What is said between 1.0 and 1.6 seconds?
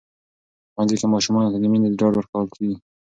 ماشومانو ته